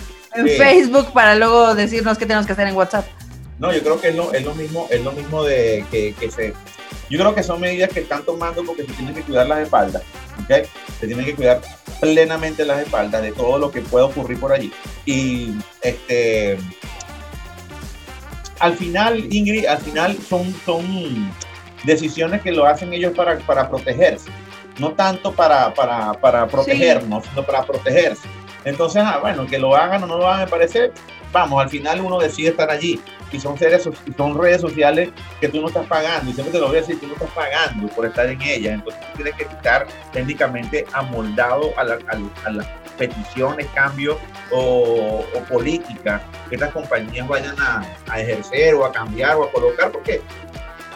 [0.56, 3.06] Facebook para luego decirnos qué tenemos que hacer en WhatsApp.
[3.58, 6.30] No, yo creo que es lo, es lo mismo, es lo mismo de que, que
[6.30, 6.54] se.
[7.10, 10.02] Yo creo que son medidas que están tomando porque se tienen que cuidar las espaldas,
[10.42, 10.66] ¿ok?
[11.00, 11.60] Se tienen que cuidar
[12.00, 14.72] plenamente las espaldas de todo lo que pueda ocurrir por allí.
[15.04, 16.58] Y este.
[18.60, 21.30] Al final, Ingrid, al final son, son
[21.84, 24.30] decisiones que lo hacen ellos para, para protegerse,
[24.78, 28.26] no tanto para, para, para protegernos, sino para protegerse.
[28.64, 30.92] Entonces, ah, bueno, que lo hagan o no lo hagan, me parece,
[31.32, 33.00] vamos, al final uno decide estar allí.
[33.34, 36.30] Y son, seres, son redes sociales que tú no estás pagando.
[36.30, 38.74] Y siempre te lo voy a decir, tú no estás pagando por estar en ellas.
[38.74, 42.66] Entonces tú tienes que estar técnicamente amoldado a, la- a- a las
[42.96, 44.16] peticiones, cambios
[44.52, 49.50] o, o políticas que estas compañías vayan a, a ejercer o a cambiar o a
[49.50, 49.90] colocar.
[49.90, 50.22] Porque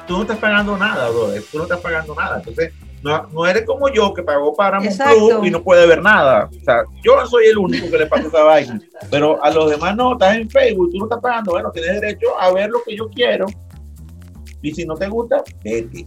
[0.06, 1.42] tú no estás pagando nada, brother.
[1.50, 2.36] Tú no estás pagando nada.
[2.38, 2.72] Entonces,
[3.02, 5.14] No, no eres como yo que pagó Exacto.
[5.14, 6.50] Plus y no puede ver nada.
[6.50, 8.80] O sea, yo no soy el único que le pasa esa vaina.
[9.10, 11.52] Pero a los demás no, estás en Facebook, tú no estás pagando.
[11.52, 13.46] Bueno, tienes derecho a ver lo que yo quiero.
[14.62, 16.06] Y si no te gusta, vete.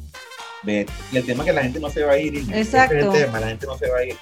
[0.63, 0.91] Vete.
[1.11, 2.37] Y el tema es que la gente no se va a ir.
[2.53, 2.95] Exacto.
[2.95, 4.17] es el tema, la gente no se va a ir.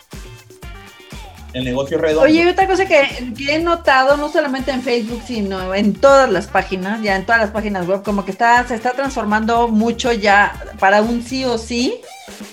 [1.54, 2.22] El negocio redondo.
[2.22, 6.30] Oye, y otra cosa que, que he notado, no solamente en Facebook, sino en todas
[6.32, 10.12] las páginas, ya en todas las páginas web, como que está, se está transformando mucho
[10.12, 12.02] ya para un sí o sí.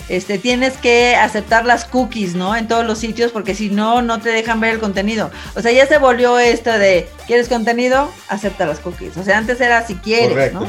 [0.09, 2.57] Este, tienes que aceptar las cookies, ¿no?
[2.57, 5.31] En todos los sitios, porque si no, no te dejan ver el contenido.
[5.55, 8.09] O sea, ya se volvió esto de, ¿quieres contenido?
[8.29, 9.17] Acepta las cookies.
[9.19, 10.61] O sea, antes era si quieres, Correcto.
[10.61, 10.67] ¿no?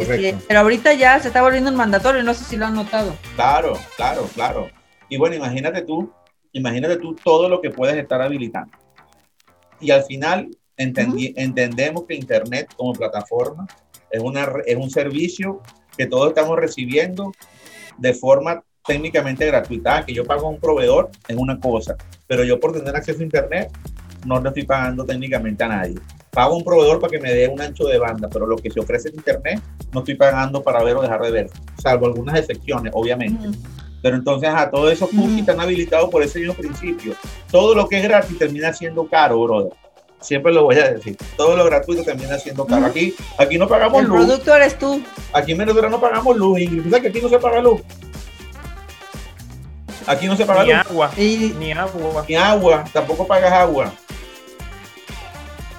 [0.00, 0.44] Este, Correcto.
[0.46, 3.16] pero ahorita ya se está volviendo un mandatorio, no sé si lo han notado.
[3.34, 4.70] Claro, claro, claro.
[5.08, 6.12] Y bueno, imagínate tú,
[6.52, 8.76] imagínate tú todo lo que puedes estar habilitando.
[9.80, 13.66] Y al final entendemos que Internet como plataforma
[14.10, 15.60] es, una, es un servicio
[15.96, 17.32] que todos estamos recibiendo
[17.98, 19.98] de forma técnicamente gratuita.
[19.98, 23.20] Ah, Que yo pago a un proveedor es una cosa, pero yo por tener acceso
[23.20, 23.70] a Internet
[24.24, 25.96] no le estoy pagando técnicamente a nadie.
[26.30, 28.70] Pago a un proveedor para que me dé un ancho de banda, pero lo que
[28.70, 29.60] se ofrece en Internet
[29.92, 33.48] no estoy pagando para ver o dejar de ver, salvo algunas excepciones, obviamente.
[34.02, 37.14] Pero entonces, a todos esos cookies están habilitados por ese mismo principio.
[37.50, 39.72] Todo lo que es gratis termina siendo caro, brother.
[40.20, 41.16] Siempre lo voy a decir.
[41.36, 42.86] Todo lo gratuito termina siendo caro.
[42.86, 44.16] Aquí, aquí no pagamos El luz.
[44.24, 45.00] producto eres tú.
[45.32, 46.60] Aquí en Venezuela no pagamos luz.
[46.60, 47.80] Y ¿sabes que aquí no se paga luz?
[50.06, 50.80] Aquí no se paga Ni luz.
[50.88, 52.24] agua, Y ni agua.
[52.28, 52.84] Ni agua.
[52.92, 53.92] Tampoco pagas agua.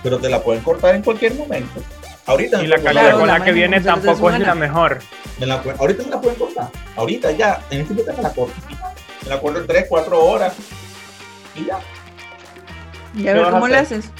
[0.03, 1.81] Pero te la pueden cortar en cualquier momento.
[2.29, 4.99] Ahorita Y la calidad Claro, con la la que viene tampoco es la mejor.
[5.39, 6.69] Me la pueden- ahorita me la pueden cortar.
[6.95, 8.53] Ahorita ya, en este momento me la corto.
[9.23, 10.53] Me la corto en 3, 4 horas.
[11.55, 11.79] Y ya.
[13.15, 14.11] y a ver cómo le haces.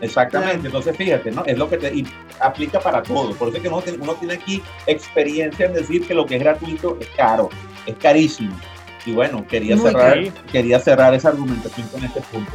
[0.00, 0.54] Exactamente.
[0.54, 0.66] Claro.
[0.78, 1.44] Entonces, fíjate, ¿no?
[1.44, 2.06] Es lo que te y
[2.40, 3.34] aplica para todo.
[3.34, 6.36] Por eso es que uno, tiene- uno tiene aquí experiencia en decir que lo que
[6.36, 7.50] es gratuito es caro,
[7.84, 8.58] es carísimo.
[9.04, 10.18] Y bueno, quería Muy cerrar,
[10.50, 12.52] quería cerrar esa argumentación con este punto.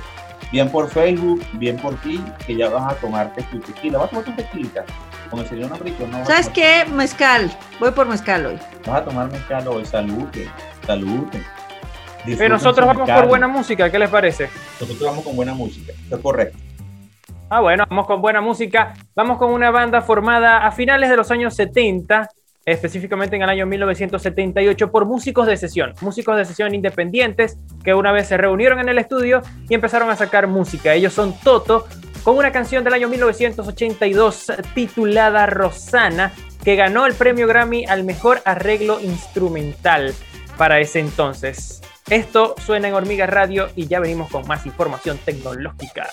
[0.51, 3.99] Bien por Facebook, bien por ti, que ya vas a tomarte tu tequila.
[3.99, 4.85] ¿Vas a tomar tu tequila?
[5.29, 6.25] Con el señor Nabrito, ¿no?
[6.25, 6.85] ¿Sabes qué?
[6.91, 7.51] Mezcal.
[7.79, 8.59] Voy por mezcal hoy.
[8.85, 9.85] Vas a tomar mezcal hoy.
[9.85, 10.47] Salute,
[10.85, 11.43] salute.
[12.25, 13.21] Pero nosotros vamos mezcal.
[13.21, 14.49] por buena música, ¿qué les parece?
[14.79, 15.93] Nosotros vamos con buena música.
[16.05, 16.57] Eso es correcto.
[17.49, 18.93] Ah, bueno, vamos con buena música.
[19.15, 22.27] Vamos con una banda formada a finales de los años 70,
[22.65, 28.11] específicamente en el año 1978, por músicos de sesión, músicos de sesión independientes que una
[28.11, 30.93] vez se reunieron en el estudio y empezaron a sacar música.
[30.93, 31.87] Ellos son Toto,
[32.23, 38.41] con una canción del año 1982 titulada Rosana, que ganó el premio Grammy al mejor
[38.45, 40.15] arreglo instrumental
[40.57, 41.81] para ese entonces.
[42.09, 46.07] Esto suena en Hormiga Radio y ya venimos con más información tecnológica.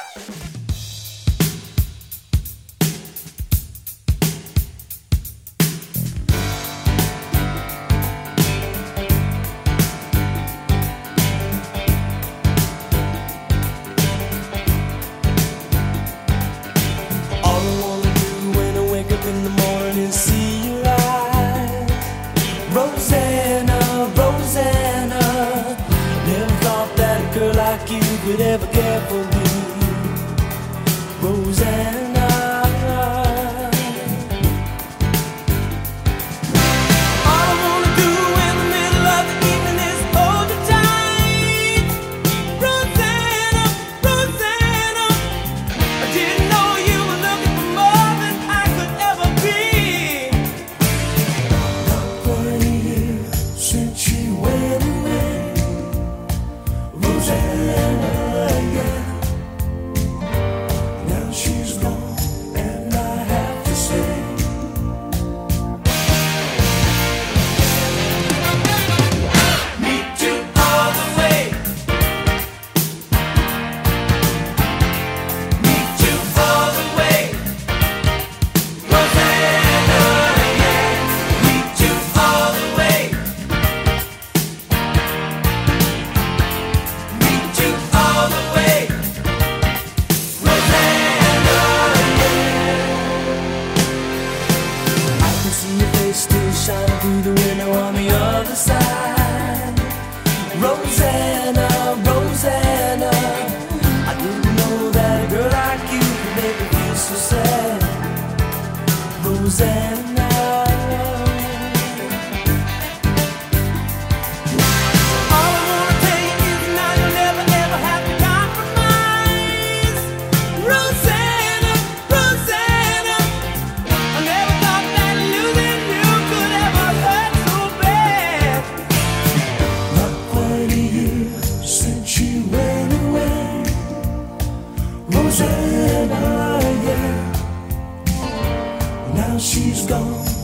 [139.43, 140.42] She's gone,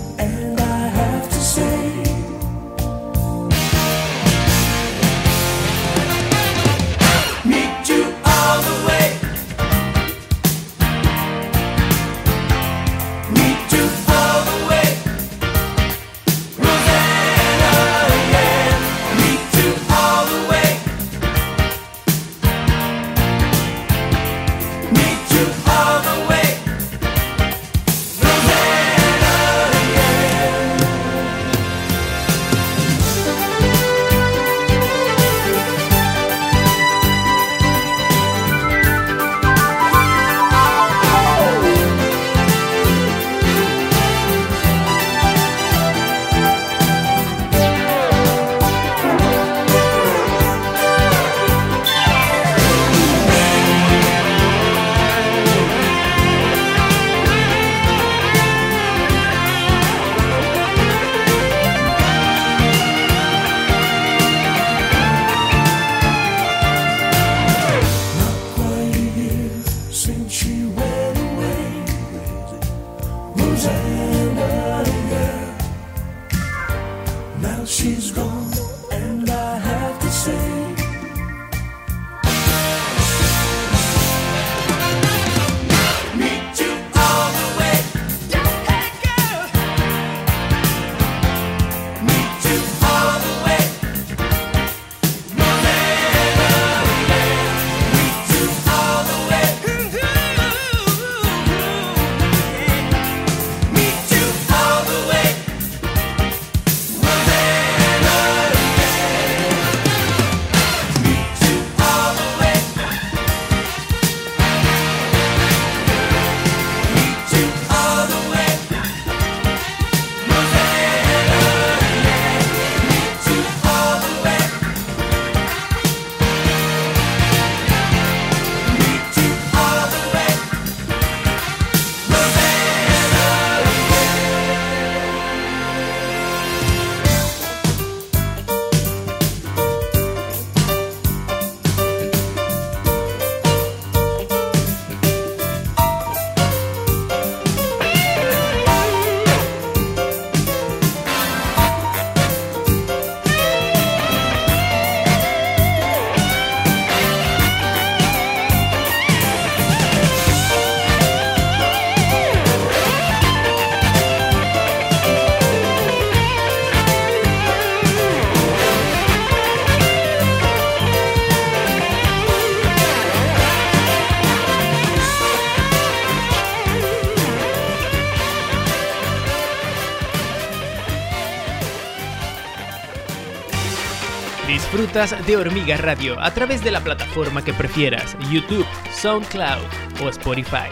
[184.48, 189.62] Disfrutas de Hormiga Radio a través de la plataforma que prefieras, YouTube, SoundCloud
[190.02, 190.70] o Spotify.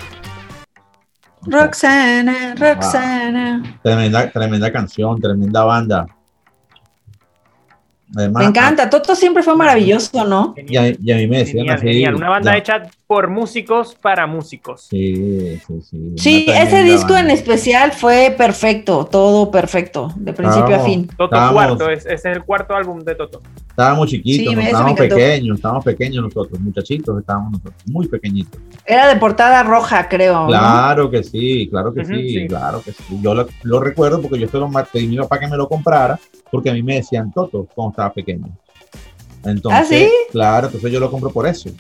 [1.43, 3.79] Roxana, Roxana.
[3.83, 6.07] Tremenda, tremenda canción, tremenda banda.
[8.16, 8.89] Además, Me encanta.
[8.89, 10.55] Toto siempre fue maravilloso, ¿no?
[10.57, 11.87] Y a, y a mí me decían Genial, así.
[11.87, 12.14] genial.
[12.14, 14.82] Una banda ya- hecha por músicos para músicos.
[14.90, 15.96] Sí, sí, sí.
[15.96, 21.07] una Sí, ese disco en especial fue perfecto, todo perfecto, de principio a fin.
[21.16, 23.42] Toto Estábamos- Cuarto, es, ese es el cuarto álbum de Toto.
[23.68, 28.61] Estábamos chiquitos, Sí, estábamos pequeños, estábamos pequeños nosotros, muchachitos estábamos nosotros, muy pequeñitos.
[28.84, 30.40] Era de portada roja, creo.
[30.40, 30.46] ¿no?
[30.48, 32.46] Claro que sí, claro que sí, sí.
[32.48, 33.04] claro que sí.
[33.22, 35.68] Yo lo, lo recuerdo porque yo se lo pedí a mi papá que me lo
[35.68, 36.18] comprara,
[36.50, 38.48] porque a mí me decían Toto cuando estaba pequeño.
[39.44, 40.11] Entonces, ¿Ah, sí?
[40.32, 41.70] claro, entonces yo lo compro por eso.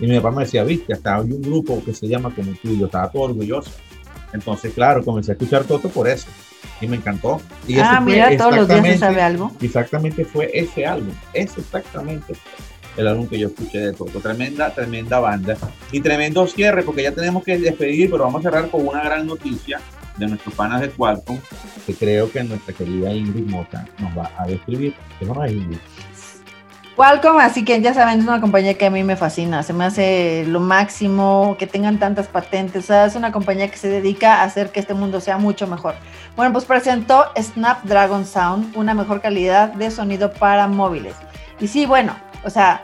[0.00, 2.70] Y mi papá me decía, viste, hasta hay un grupo que se llama como tú,
[2.70, 3.70] y yo estaba todo orgulloso.
[4.32, 6.26] Entonces, claro, comencé a escuchar Toto por eso.
[6.80, 7.40] Y me encantó.
[7.68, 9.52] Y Ah, mira, todos los días se exactamente- sabe algo.
[9.60, 11.14] Exactamente fue ese álbum.
[11.32, 12.34] Es exactamente
[12.96, 14.18] el álbum que yo escuché de Toto.
[14.20, 15.56] Tremenda, tremenda banda.
[15.92, 19.26] Y tremendo cierre, porque ya tenemos que despedir, pero vamos a cerrar con una gran
[19.26, 19.80] noticia
[20.16, 21.38] de nuestros panas de Qualcomm,
[21.86, 24.94] que creo que nuestra querida Ingrid Mota nos va a describir.
[25.18, 25.78] ¿Qué no es Ingrid?
[26.96, 29.84] Qualcomm, así que ya saben, es una compañía que a mí me fascina, se me
[29.84, 34.36] hace lo máximo, que tengan tantas patentes, o sea, es una compañía que se dedica
[34.36, 35.96] a hacer que este mundo sea mucho mejor.
[36.36, 41.16] Bueno, pues presentó Snapdragon Sound, una mejor calidad de sonido para móviles.
[41.58, 42.14] Y sí, bueno,
[42.44, 42.80] o sea,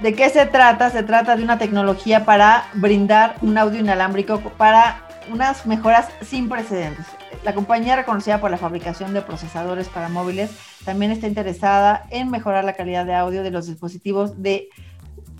[0.00, 0.90] ¿de qué se trata?
[0.90, 7.06] Se trata de una tecnología para brindar un audio inalámbrico para unas mejoras sin precedentes.
[7.42, 10.52] La compañía reconocida por la fabricación de procesadores para móviles
[10.84, 14.68] también está interesada en mejorar la calidad de audio de los dispositivos de,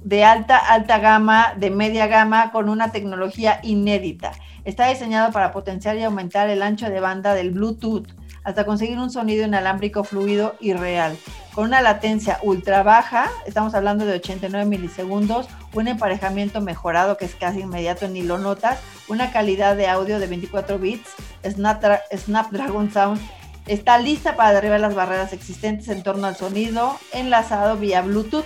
[0.05, 4.33] de alta, alta gama, de media gama, con una tecnología inédita.
[4.65, 8.07] Está diseñado para potenciar y aumentar el ancho de banda del Bluetooth
[8.45, 11.17] hasta conseguir un sonido inalámbrico fluido y real.
[11.55, 17.35] Con una latencia ultra baja, estamos hablando de 89 milisegundos, un emparejamiento mejorado que es
[17.35, 18.79] casi inmediato, ni lo notas,
[19.09, 21.11] una calidad de audio de 24 bits,
[21.43, 23.21] Snapdra- Snapdragon Sound
[23.67, 28.45] está lista para derribar las barreras existentes en torno al sonido enlazado vía Bluetooth.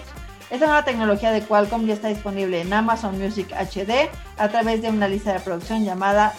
[0.50, 4.90] Esta nueva tecnología de Qualcomm ya está disponible en Amazon Music HD a través de
[4.90, 6.34] una lista de producción llamada...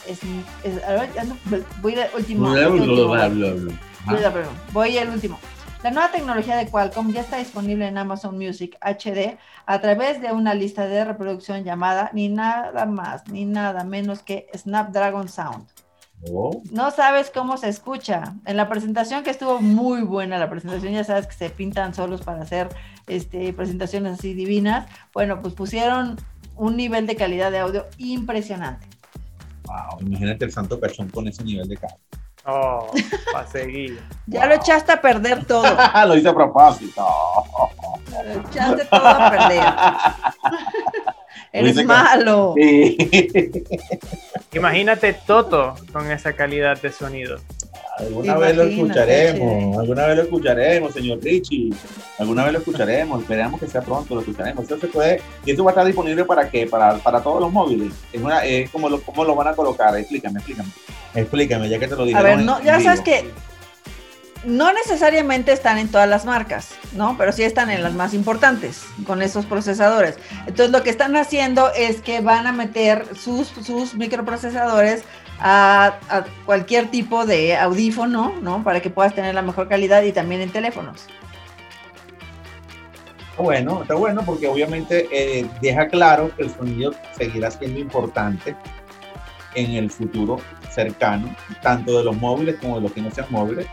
[1.81, 2.47] Voy al último.
[4.71, 5.39] Voy al último.
[5.83, 10.31] La nueva tecnología de Qualcomm ya está disponible en Amazon Music HD a través de
[10.31, 15.67] una lista de reproducción llamada ni nada más ni nada menos que Snapdragon Sound.
[16.31, 18.33] Oh, No sabes cómo se escucha.
[18.45, 22.21] En la presentación que estuvo muy buena, la presentación ya sabes que se pintan solos
[22.21, 22.69] para hacer
[23.07, 24.87] este, presentaciones así divinas.
[25.13, 26.17] Bueno, pues pusieron
[26.55, 28.87] un nivel de calidad de audio impresionante.
[29.65, 31.97] wow, imagínate el santo cachón con ese nivel de carga.
[32.47, 32.91] Oh,
[33.33, 33.99] para seguir.
[34.27, 35.65] Ya lo echaste a perder todo.
[36.07, 37.05] Lo hice a propósito.
[38.11, 39.63] Lo echaste todo a perder.
[41.51, 42.53] Eres malo.
[42.57, 42.97] Sí.
[44.55, 47.39] Imagínate Toto con esa calidad de sonido.
[47.97, 51.73] Alguna vez lo escucharemos, alguna vez lo escucharemos, señor Richie.
[52.19, 54.65] Alguna vez lo escucharemos, esperamos que sea pronto, lo escucharemos.
[54.65, 56.67] Eso se puede, y esto va a estar disponible para qué?
[56.67, 57.93] Para, para todos los móviles.
[58.11, 59.95] Es una, es como lo, ¿Cómo lo van a colocar?
[59.97, 60.69] Explícame, explícame.
[61.13, 62.17] Explícame, ya que te lo dije.
[62.17, 63.25] A ver, no, ya sabes que
[64.45, 67.17] no necesariamente están en todas las marcas, ¿no?
[67.17, 70.17] Pero sí están en las más importantes con esos procesadores.
[70.41, 75.03] Entonces lo que están haciendo es que van a meter sus, microprocesadores
[75.39, 75.97] a,
[76.45, 78.63] cualquier tipo de audífono, ¿no?
[78.63, 81.07] Para que puedas tener la mejor calidad y también en teléfonos.
[83.37, 88.55] Bueno, está bueno porque obviamente eh, deja claro que el sonido seguirá siendo importante
[89.55, 90.37] en el futuro
[90.69, 93.67] cercano, tanto de los móviles como de los que no sean móviles.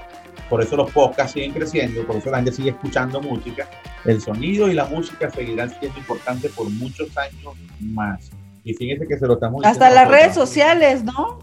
[0.52, 3.66] Por eso los podcasts siguen creciendo, por eso la gente sigue escuchando música.
[4.04, 8.30] El sonido y la música seguirán siendo importantes por muchos años más.
[8.62, 11.38] Y fíjense que se lo estamos Hasta las redes sociales, ¿no?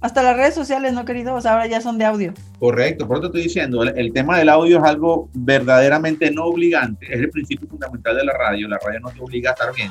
[0.00, 1.44] Hasta las redes sociales, ¿no, queridos?
[1.44, 2.34] Ahora ya son de audio.
[2.60, 7.06] Correcto, por eso estoy diciendo, el, el tema del audio es algo verdaderamente no obligante,
[7.06, 9.90] es el principio fundamental de la radio, la radio no te obliga a estar bien.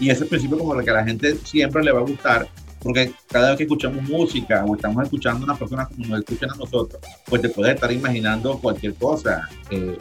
[0.00, 2.48] Y ese principio como el que a la gente siempre le va a gustar,
[2.86, 6.50] porque cada vez que escuchamos música o estamos escuchando a una persona como nos escuchan
[6.52, 9.48] a nosotros, pues te puedes estar imaginando cualquier cosa.
[9.70, 9.98] Eh,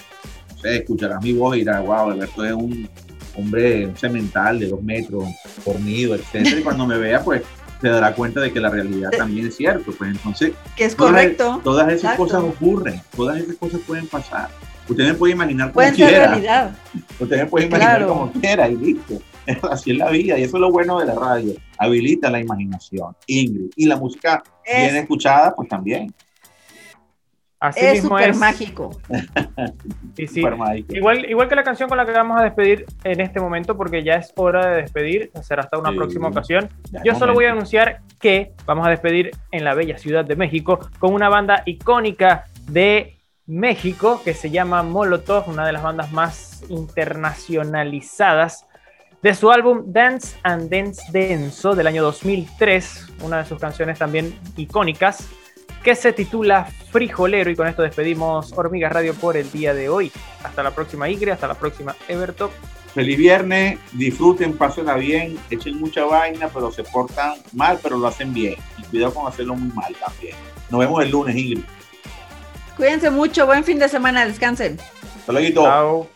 [0.53, 2.87] no sé, escucharás mi voz y dirás, wow, Alberto es un
[3.35, 5.25] hombre cemental de dos metros,
[5.63, 6.59] fornido, etcétera.
[6.59, 7.41] Y cuando me vea, pues
[7.81, 9.91] se dará cuenta de que la realidad también es cierto.
[9.97, 11.59] Pues entonces, Que es correcto.
[11.63, 12.23] Todas esas Exacto.
[12.23, 14.49] cosas ocurren, todas esas cosas pueden pasar.
[14.87, 16.27] Usted me puede imaginar como Pueden ser quiera.
[16.27, 16.75] realidad.
[17.19, 18.07] Usted me puede imaginar Claro.
[18.13, 19.15] como quiera y listo.
[19.71, 21.53] Así es la vida y eso es lo bueno de la radio.
[21.77, 23.71] Habilita la imaginación, Ingrid.
[23.75, 26.13] Y la música bien Es, escuchada, pues también.
[27.59, 28.37] Así es mismo súper es.
[28.37, 28.89] mágico.
[30.17, 30.95] Y sí, Super mágico.
[30.95, 34.01] Igual, igual que la canción con la que vamos a despedir en este momento, porque
[34.01, 35.97] ya es hora de despedir, será hasta una Sí.
[35.97, 36.69] próxima ocasión.
[37.03, 40.79] Yo solo voy a anunciar que vamos a despedir en la bella ciudad de México
[40.99, 46.63] con una banda icónica de México que se llama Molotov, una de las bandas más
[46.69, 48.65] internacionalizadas
[49.25, 54.37] de su álbum Dance and Dance Denso del año 2003, una de sus canciones también
[54.55, 55.25] icónicas
[55.83, 60.11] que se titula Frijolero y con esto despedimos Hormigas Radio por el día de hoy.
[60.43, 62.51] Hasta la próxima Igre, hasta la próxima Everton.
[62.93, 68.31] Feliz viernes, disfruten, pásenla bien, echen mucha vaina, pero se portan mal, pero lo hacen
[68.31, 68.57] bien.
[68.77, 70.35] Y cuidado con hacerlo muy mal también.
[70.69, 71.63] Nos vemos el lunes, Ingrid.
[72.77, 74.77] Cuídense mucho, buen fin de semana, descansen.
[75.17, 75.63] Hasta luego.
[75.63, 76.14] Chao.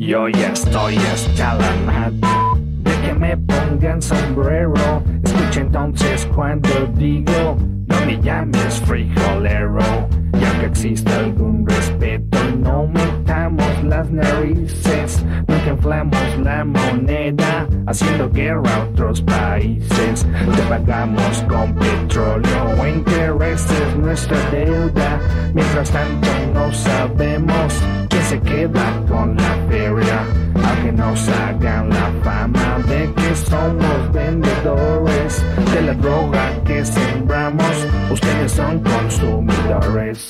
[0.00, 5.02] Yo ya estoy hasta la madre de que me pongan sombrero.
[5.22, 10.08] Escucha entonces cuando digo, no me llames frijolero.
[10.40, 15.22] Ya que exista algún respeto, no metamos las narices.
[15.46, 20.26] Nunca inflamos la moneda, haciendo guerra a otros países.
[20.56, 25.20] Te pagamos con petróleo o intereses nuestra deuda.
[25.52, 30.24] Mientras tanto no sabemos quién se queda con la feria.
[30.54, 35.42] Aunque nos hagan la fama de que somos vendedores
[35.72, 40.28] de la droga que sembramos, ustedes son consumidores.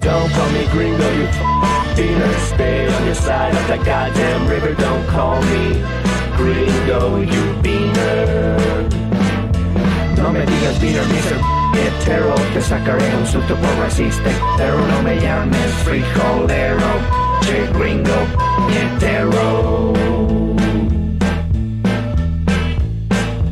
[0.00, 1.26] Don't call me gringo, you
[1.96, 2.34] beaner.
[2.54, 4.74] Stay on your side of that goddamn river.
[4.74, 5.82] Don't call me
[6.36, 8.56] gringo, you beaner.
[10.16, 11.57] No me digas beaner, Mr.
[11.74, 16.92] Hetero, te sacaré un susto por racista, pero no me llames frijolero,
[17.42, 18.26] che gringo,
[18.68, 19.98] hetero.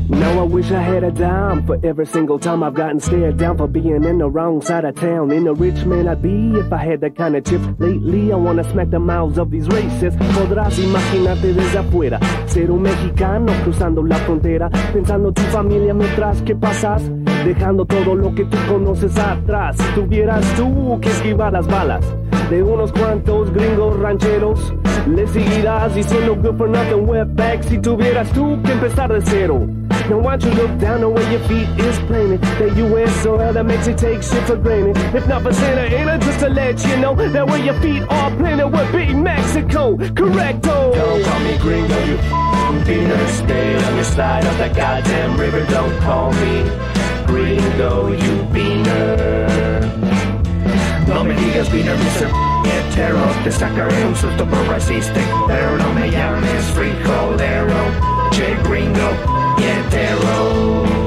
[0.09, 3.59] Now I wish I had a dime for every single time I've gotten stared down
[3.59, 5.31] for being in the wrong side of town.
[5.31, 7.65] In a rich man I'd be if I had that kind of chips.
[7.79, 10.17] Lately I wanna smack the mouths of these racists.
[10.35, 16.57] Podrás imaginarte desde afuera, ser un mexicano cruzando la frontera, pensando tu familia mientras que
[16.57, 17.03] pasas.
[17.47, 19.77] Dejando todo lo que tú conoces atrás.
[19.77, 22.05] Si tuvieras tú que esquivar las balas
[22.51, 24.75] de unos cuantos gringos rancheros,
[25.07, 29.65] le seguirás diciendo good for nothing wetback si tuvieras tú que empezar de cero.
[30.11, 33.53] Now why don't you look down the way your feet is planted The US soil
[33.53, 36.85] that makes you take shit for granted If not for Santa Ana, just to let
[36.85, 41.59] you know That where your feet are planted would be Mexico Correcto Don't call me
[41.59, 42.19] gringo, you
[42.87, 43.29] beaner.
[43.29, 45.65] Stay on your side of that goddamn river.
[45.67, 46.96] Don't call me
[47.27, 49.81] gringo, you beaner.
[51.07, 52.29] No me digas beaner, Mr.
[52.65, 57.81] Hetero, te sacaré un susto por racista, pero no me llames frijolero,
[58.31, 59.11] che gringo,
[59.59, 61.06] hetero.